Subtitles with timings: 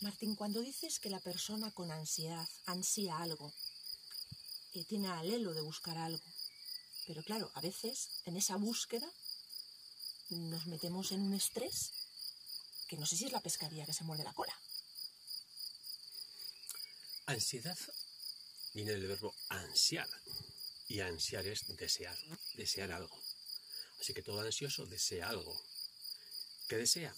[0.00, 3.52] Martín, cuando dices que la persona con ansiedad ansía algo,
[4.72, 6.24] eh, tiene alelo de buscar algo,
[7.06, 9.10] pero claro, a veces en esa búsqueda
[10.30, 11.90] nos metemos en un estrés
[12.88, 14.58] que no sé si es la pescadilla que se muerde la cola.
[17.26, 17.78] Ansiedad
[18.74, 20.08] viene del verbo ansiar.
[20.88, 22.18] Y ansiar es desear,
[22.54, 23.16] desear algo.
[24.00, 25.62] Así que todo ansioso desea algo.
[26.68, 27.14] ¿Qué desea?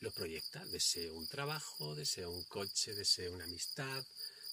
[0.00, 0.64] Lo proyecta.
[0.66, 4.04] Deseo un trabajo, deseo un coche, deseo una amistad,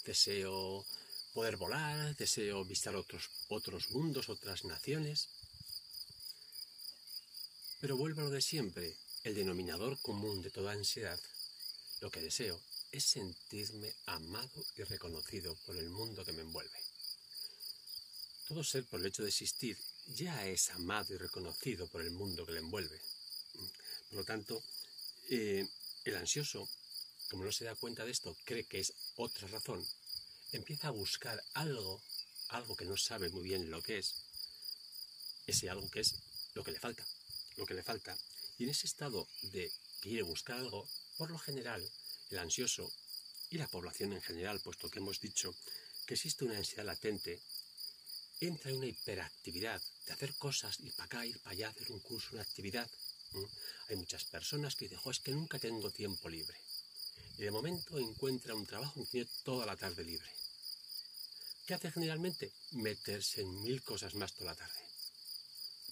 [0.05, 0.85] deseo
[1.33, 5.27] poder volar, deseo visitar otros, otros mundos, otras naciones.
[7.79, 8.95] Pero vuelvo a lo de siempre.
[9.23, 11.19] El denominador común de toda ansiedad,
[11.99, 12.59] lo que deseo,
[12.91, 16.79] es sentirme amado y reconocido por el mundo que me envuelve.
[18.47, 19.77] Todo ser, por el hecho de existir,
[20.15, 22.99] ya es amado y reconocido por el mundo que le envuelve.
[24.09, 24.61] Por lo tanto,
[25.31, 25.65] eh,
[26.03, 26.67] el ansioso,
[27.29, 29.81] como no se da cuenta de esto, cree que es otra razón,
[30.51, 32.03] empieza a buscar algo,
[32.49, 34.13] algo que no sabe muy bien lo que es,
[35.47, 36.15] ese algo que es
[36.53, 37.05] lo que le falta,
[37.55, 38.17] lo que le falta.
[38.57, 39.71] Y en ese estado de
[40.01, 40.85] quiere buscar algo,
[41.17, 41.81] por lo general,
[42.29, 42.91] el ansioso
[43.49, 45.55] y la población en general, puesto que hemos dicho
[46.05, 47.41] que existe una ansiedad latente,
[48.41, 51.99] entra en una hiperactividad de hacer cosas, ir para acá, ir para allá, hacer un
[51.99, 52.89] curso, una actividad.
[53.87, 56.57] Hay muchas personas que dicen, es que nunca tengo tiempo libre.
[57.37, 60.29] Y de momento encuentra un trabajo en que tiene toda la tarde libre.
[61.65, 62.51] ¿Qué hace generalmente?
[62.71, 64.79] Meterse en mil cosas más toda la tarde.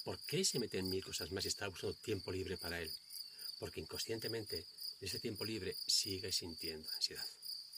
[0.04, 2.92] ¿Por qué se mete en mil cosas más y está buscando tiempo libre para él?
[3.60, 7.26] Porque inconscientemente en ese tiempo libre sigue sintiendo ansiedad.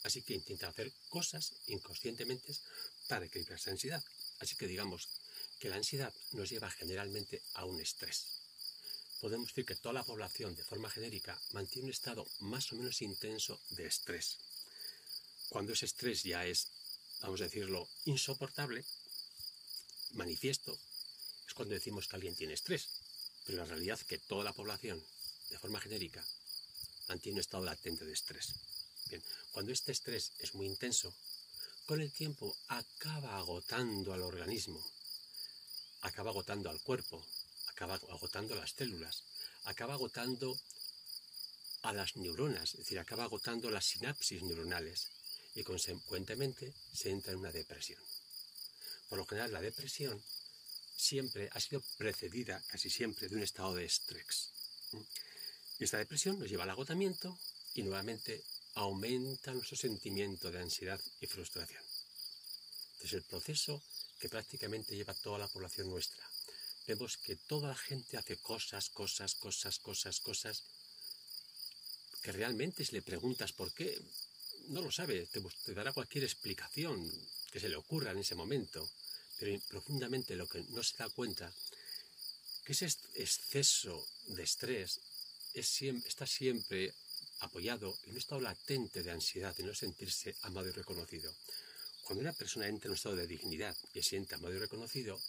[0.02, 2.52] Así que intenta hacer cosas inconscientemente
[3.08, 4.02] para equilibrar esa ansiedad.
[4.40, 5.08] Así que digamos
[5.60, 8.41] que la ansiedad nos lleva generalmente a un estrés.
[9.22, 13.02] Podemos decir que toda la población, de forma genérica, mantiene un estado más o menos
[13.02, 14.36] intenso de estrés.
[15.48, 16.66] Cuando ese estrés ya es,
[17.20, 18.84] vamos a decirlo, insoportable,
[20.14, 20.76] manifiesto,
[21.46, 22.88] es cuando decimos que alguien tiene estrés.
[23.46, 25.00] Pero la realidad es que toda la población,
[25.50, 26.24] de forma genérica,
[27.06, 28.54] mantiene un estado latente de estrés.
[29.06, 29.22] Bien,
[29.52, 31.14] cuando este estrés es muy intenso,
[31.86, 34.84] con el tiempo acaba agotando al organismo,
[36.00, 37.24] acaba agotando al cuerpo,
[37.72, 39.24] acaba agotando las células,
[39.64, 40.58] acaba agotando
[41.82, 45.08] a las neuronas, es decir, acaba agotando las sinapsis neuronales
[45.54, 48.02] y consecuentemente se entra en una depresión.
[49.08, 50.22] Por lo general, la depresión
[50.96, 54.50] siempre ha sido precedida, casi siempre, de un estado de estrés.
[55.78, 57.38] Y esta depresión nos lleva al agotamiento
[57.74, 58.44] y nuevamente
[58.74, 61.82] aumenta nuestro sentimiento de ansiedad y frustración.
[63.00, 63.82] Es el proceso
[64.18, 66.31] que prácticamente lleva toda la población nuestra.
[66.86, 70.62] Vemos que toda la gente hace cosas, cosas, cosas, cosas, cosas,
[72.22, 74.00] que realmente si le preguntas por qué,
[74.68, 75.40] no lo sabe, te,
[75.74, 76.98] dará cualquier explicación
[77.50, 78.88] que se le ocurra en ese momento,
[79.38, 81.52] pero profundamente lo que no se da cuenta,
[82.64, 85.00] que ese exceso de estrés
[85.54, 86.94] es, está siempre
[87.40, 91.34] apoyado en un estado latente de ansiedad, de no sentirse amado y reconocido.
[92.04, 95.20] Cuando una persona entra en un estado de dignidad y se siente amado y reconocido,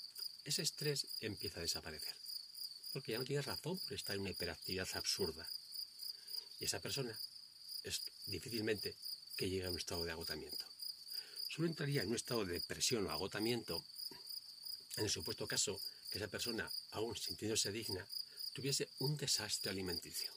[0.45, 2.13] ese estrés empieza a desaparecer.
[2.91, 5.47] Porque ya no tiene razón por estar en una hiperactividad absurda.
[6.59, 7.17] Y esa persona
[7.83, 8.95] es difícilmente
[9.35, 10.65] que llegue a un estado de agotamiento.
[11.49, 13.83] Solo entraría en un estado de depresión o agotamiento
[14.97, 15.79] en el supuesto caso
[16.11, 18.07] que esa persona, aún sintiéndose digna,
[18.53, 20.31] tuviese un desastre alimenticio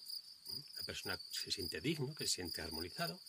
[0.86, 3.20] persona se siente digno, que se siente armonizado,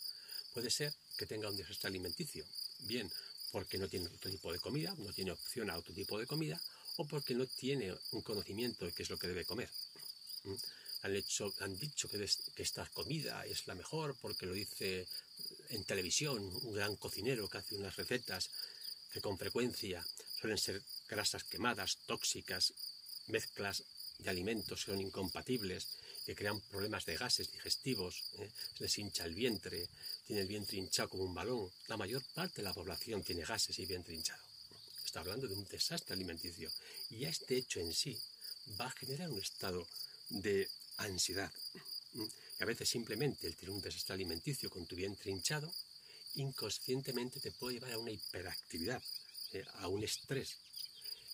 [0.54, 2.46] puede ser que tenga un desastre alimenticio.
[2.78, 3.10] Bien,
[3.50, 6.60] porque no tiene otro tipo de comida, no tiene opción a otro tipo de comida,
[6.96, 9.70] o porque no tiene un conocimiento de qué es lo que debe comer.
[10.44, 10.54] ¿Mm?
[11.02, 12.18] Han, hecho, han dicho que,
[12.54, 15.06] que, esta comida es la mejor porque lo dice
[15.70, 18.50] en televisión un gran cocinero que hace unas recetas
[19.12, 20.04] que con frecuencia
[20.40, 22.74] suelen ser grasas quemadas, tóxicas,
[23.28, 23.84] mezclas
[24.18, 25.86] de alimentos que son incompatibles
[26.28, 28.50] que crean problemas de gases digestivos, ¿eh?
[28.76, 29.88] se les hincha el vientre,
[30.26, 31.72] tiene el vientre hinchado como un balón.
[31.86, 34.42] La mayor parte de la población tiene gases y vientre hinchado.
[35.02, 36.70] Está hablando de un desastre alimenticio.
[37.08, 38.20] Y este hecho en sí
[38.78, 39.88] va a generar un estado
[40.28, 40.68] de
[40.98, 41.50] ansiedad.
[42.12, 45.72] Y a veces simplemente el tener un desastre alimenticio con tu vientre hinchado,
[46.34, 49.02] inconscientemente te puede llevar a una hiperactividad,
[49.54, 49.64] ¿eh?
[49.76, 50.58] a un estrés,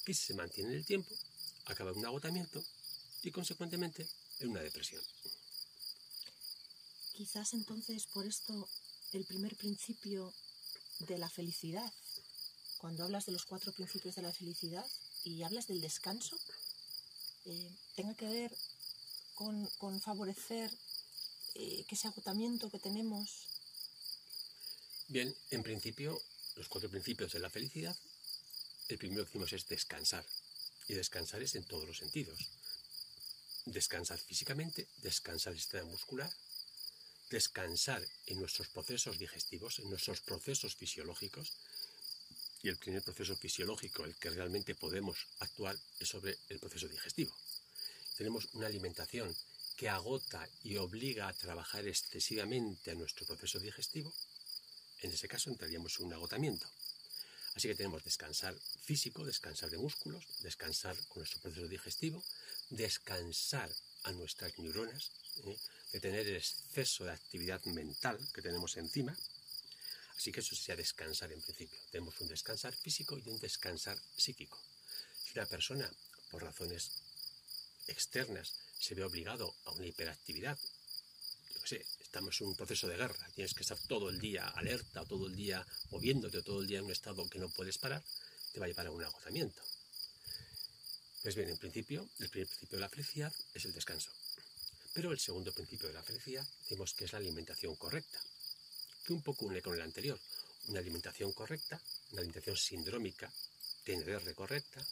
[0.04, 1.16] que si se mantiene en el tiempo,
[1.64, 2.64] acaba en un agotamiento
[3.24, 4.06] y consecuentemente
[4.40, 5.02] en una depresión.
[7.12, 8.68] Quizás entonces por esto
[9.12, 10.32] el primer principio
[11.00, 11.92] de la felicidad,
[12.78, 14.84] cuando hablas de los cuatro principios de la felicidad
[15.24, 16.36] y hablas del descanso,
[17.46, 18.56] eh, tenga que ver
[19.34, 20.70] con, favorecer
[21.54, 23.46] eh, que ese agotamiento que tenemos?
[25.08, 26.20] Bien, en principio,
[26.56, 27.96] los cuatro principios de la felicidad,
[28.88, 30.24] el primero que hicimos es descansar.
[30.88, 32.38] Y descansar es en todos los sentidos.
[33.66, 36.30] Descansar físicamente, descansar el sistema muscular,
[37.30, 41.52] descansar en nuestros procesos digestivos, en nuestros procesos fisiológicos.
[42.62, 47.34] Y el primer proceso fisiológico, el que realmente podemos actuar, es sobre el proceso digestivo.
[48.16, 49.34] Tenemos una alimentación
[49.76, 54.12] que agota y obliga a trabajar excesivamente a nuestro proceso digestivo,
[55.02, 56.66] en ese caso entraríamos en un agotamiento.
[57.54, 62.22] Así que tenemos descansar físico, descansar de músculos, descansar con nuestro proceso digestivo,
[62.70, 63.70] descansar
[64.04, 65.12] a nuestras neuronas,
[65.46, 65.56] ¿eh?
[66.00, 69.16] tener el exceso de actividad mental que tenemos encima.
[70.16, 71.78] Así que eso sería descansar en principio.
[71.90, 74.60] Tenemos un descansar físico y un descansar psíquico.
[75.24, 75.90] Si una persona,
[76.30, 76.90] por razones
[77.86, 80.58] externas, se ve obligado a una hiperactividad,
[82.14, 85.34] estamos en un proceso de guerra, tienes que estar todo el día alerta, todo el
[85.34, 88.04] día moviéndote, todo el día en un estado que no puedes parar,
[88.52, 89.60] te va a llevar a un agotamiento.
[91.24, 94.12] Pues bien, en principio, el primer principio de la felicidad es el descanso.
[94.92, 98.20] Pero el segundo principio de la felicidad decimos que es la alimentación correcta,
[99.04, 100.20] que un poco une con el anterior.
[100.68, 101.82] Una alimentación correcta,
[102.12, 103.28] una alimentación sindrómica,
[103.82, 104.86] TNR correcta,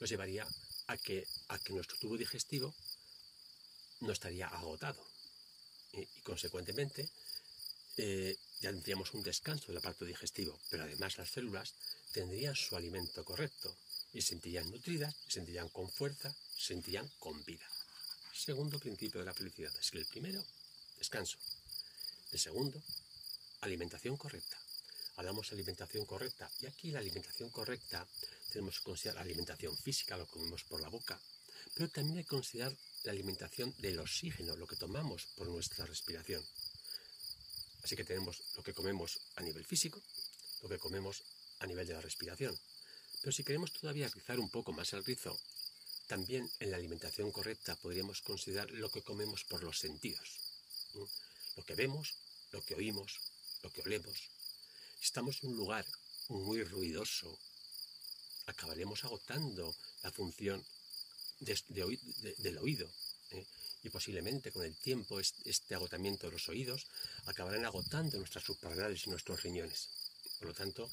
[0.00, 0.48] nos llevaría
[0.86, 2.74] a que, a que nuestro tubo digestivo
[4.00, 5.13] no estaría agotado
[5.96, 7.08] y, consecuentemente
[7.96, 11.74] eh, ya tendríamos un descanso del aparato digestivo, pero además las células
[12.12, 13.76] tendrían su alimento correcto
[14.12, 17.68] y sentirían nutridas, se sentirían con fuerza, se sentirían con vida.
[18.32, 20.44] Segundo principio de la felicidad es que el primero,
[20.98, 21.38] descanso.
[22.32, 22.82] El segundo,
[23.60, 24.58] alimentación correcta.
[25.16, 28.06] Hablamos de alimentación correcta y aquí la alimentación correcta
[28.52, 31.20] tenemos que considerar la alimentación física, lo comemos por la boca,
[31.74, 36.44] pero también hay que considerar la alimentación del oxígeno, lo que tomamos por nuestra respiración.
[37.82, 40.00] Así que tenemos lo que comemos a nivel físico,
[40.62, 41.22] lo que comemos
[41.58, 42.58] a nivel de la respiración.
[43.20, 45.38] Pero si queremos todavía rizar un poco más el rizo
[46.06, 50.38] también en la alimentación correcta podríamos considerar lo que comemos por los sentidos.
[51.56, 52.14] Lo que vemos,
[52.52, 53.18] lo que oímos,
[53.62, 54.30] lo que olemos.
[54.98, 55.86] Si estamos en un lugar
[56.28, 57.38] muy ruidoso,
[58.46, 60.62] acabaremos agotando la función
[61.40, 62.90] del oído.
[63.30, 63.44] ¿eh?
[63.82, 66.86] Y posiblemente con el tiempo este agotamiento de los oídos
[67.26, 69.88] acabarán agotando nuestras suprarrenales y nuestros riñones.
[70.38, 70.90] Por lo tanto,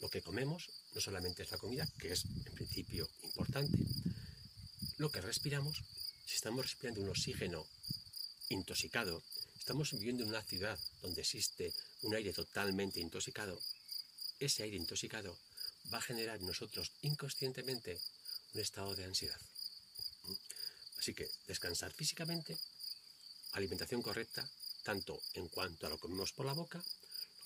[0.00, 3.78] lo que comemos no solamente es la comida, que es en principio importante,
[4.98, 5.82] lo que respiramos,
[6.26, 7.66] si estamos respirando un oxígeno
[8.48, 9.22] intoxicado,
[9.58, 11.72] estamos viviendo en una ciudad donde existe
[12.02, 13.60] un aire totalmente intoxicado,
[14.38, 15.36] ese aire intoxicado
[15.92, 17.98] va a generar en nosotros inconscientemente
[18.54, 19.40] un estado de ansiedad.
[21.06, 22.58] Así que descansar físicamente,
[23.52, 24.42] alimentación correcta,
[24.82, 26.82] tanto en cuanto a lo que comemos por la boca,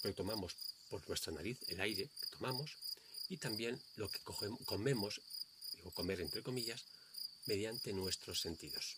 [0.02, 0.56] lo que tomamos
[0.88, 2.78] por nuestra nariz, el aire que tomamos,
[3.28, 4.18] y también lo que
[4.64, 5.20] comemos,
[5.76, 6.86] digo comer entre comillas,
[7.44, 8.96] mediante nuestros sentidos.